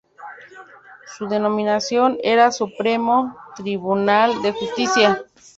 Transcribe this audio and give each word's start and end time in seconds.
Su 1.15 1.27
denominación 1.27 2.17
era 2.23 2.51
"Supremo 2.51 3.37
Tribunal 3.55 4.41
de 4.41 4.51
Justicia". 4.51 5.23